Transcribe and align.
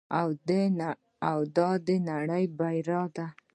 او 1.29 1.39
د 1.87 1.89
نړۍ 2.09 2.43
بریا 2.57 3.01
ده. 3.15 3.27